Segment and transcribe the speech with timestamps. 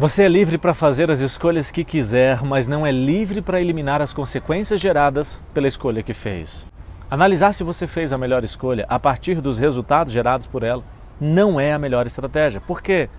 [0.00, 4.00] Você é livre para fazer as escolhas que quiser, mas não é livre para eliminar
[4.00, 6.66] as consequências geradas pela escolha que fez.
[7.10, 10.82] Analisar se você fez a melhor escolha a partir dos resultados gerados por ela
[11.20, 12.62] não é a melhor estratégia.
[12.62, 13.10] Por quê?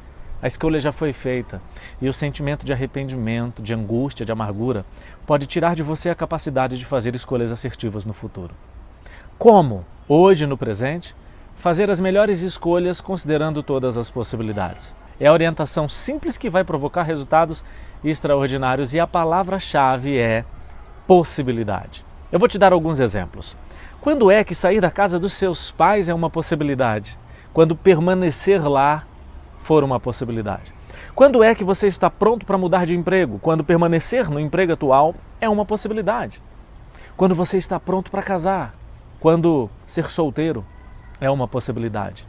[0.42, 1.62] A escolha já foi feita
[2.02, 4.84] e o sentimento de arrependimento, de angústia, de amargura
[5.24, 8.56] pode tirar de você a capacidade de fazer escolhas assertivas no futuro.
[9.38, 11.16] Como, hoje no presente,
[11.58, 15.00] fazer as melhores escolhas considerando todas as possibilidades?
[15.22, 17.64] É a orientação simples que vai provocar resultados
[18.04, 20.44] extraordinários e a palavra-chave é
[21.06, 22.04] possibilidade.
[22.32, 23.56] Eu vou te dar alguns exemplos.
[24.02, 27.20] Quando é que sair da casa dos seus pais é uma possibilidade?
[27.54, 29.06] Quando permanecer lá
[29.60, 30.74] for uma possibilidade.
[31.14, 33.38] Quando é que você está pronto para mudar de emprego?
[33.38, 36.42] Quando permanecer no emprego atual é uma possibilidade.
[37.16, 38.74] Quando você está pronto para casar?
[39.20, 40.66] Quando ser solteiro
[41.20, 42.28] é uma possibilidade.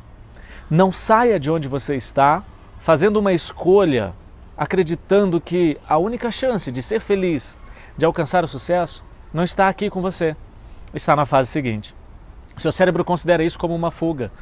[0.70, 2.42] Não saia de onde você está
[2.82, 4.12] fazendo uma escolha,
[4.58, 7.56] acreditando que a única chance de ser feliz,
[7.96, 10.36] de alcançar o sucesso, não está aqui com você,
[10.92, 11.94] está na fase seguinte.
[12.56, 14.32] O seu cérebro considera isso como uma fuga.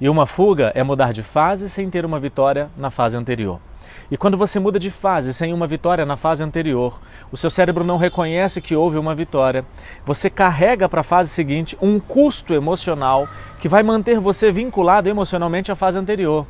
[0.00, 3.60] E uma fuga é mudar de fase sem ter uma vitória na fase anterior.
[4.08, 7.00] E quando você muda de fase sem uma vitória na fase anterior,
[7.32, 9.66] o seu cérebro não reconhece que houve uma vitória.
[10.06, 13.28] Você carrega para a fase seguinte um custo emocional
[13.60, 16.46] que vai manter você vinculado emocionalmente à fase anterior.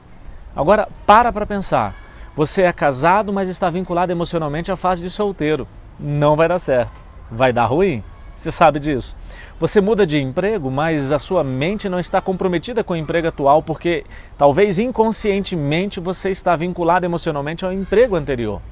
[0.55, 1.95] Agora, para para pensar.
[2.35, 5.67] Você é casado, mas está vinculado emocionalmente à fase de solteiro.
[5.99, 6.93] Não vai dar certo.
[7.31, 8.03] Vai dar ruim.
[8.37, 9.17] Você sabe disso.
[9.59, 13.61] Você muda de emprego, mas a sua mente não está comprometida com o emprego atual
[13.61, 14.05] porque
[14.39, 18.62] talvez inconscientemente você está vinculado emocionalmente ao emprego anterior.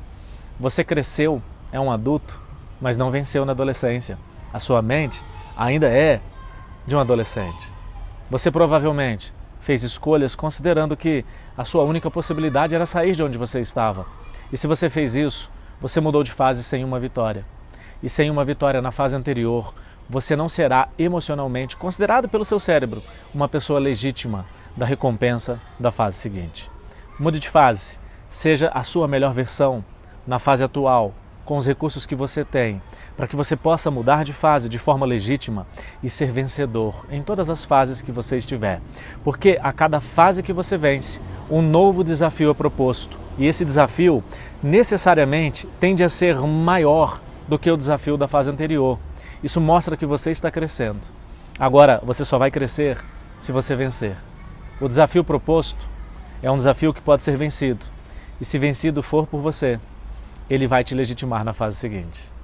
[0.60, 2.40] Você cresceu, é um adulto,
[2.80, 4.16] mas não venceu na adolescência.
[4.52, 5.20] A sua mente
[5.56, 6.20] ainda é
[6.86, 7.66] de um adolescente.
[8.30, 9.34] Você provavelmente
[9.66, 11.24] fez escolhas considerando que
[11.58, 14.06] a sua única possibilidade era sair de onde você estava.
[14.52, 15.50] E se você fez isso,
[15.80, 17.44] você mudou de fase sem uma vitória.
[18.00, 19.74] E sem uma vitória na fase anterior,
[20.08, 23.02] você não será emocionalmente considerado pelo seu cérebro
[23.34, 26.70] uma pessoa legítima da recompensa da fase seguinte.
[27.18, 29.84] Mude de fase, seja a sua melhor versão
[30.24, 31.12] na fase atual,
[31.46, 32.82] com os recursos que você tem,
[33.16, 35.66] para que você possa mudar de fase de forma legítima
[36.02, 38.82] e ser vencedor em todas as fases que você estiver.
[39.24, 43.16] Porque a cada fase que você vence, um novo desafio é proposto.
[43.38, 44.22] E esse desafio
[44.62, 48.98] necessariamente tende a ser maior do que o desafio da fase anterior.
[49.42, 51.00] Isso mostra que você está crescendo.
[51.58, 52.98] Agora, você só vai crescer
[53.38, 54.16] se você vencer.
[54.80, 55.88] O desafio proposto
[56.42, 57.86] é um desafio que pode ser vencido.
[58.40, 59.78] E se vencido for por você,
[60.48, 62.35] ele vai te legitimar na fase seguinte.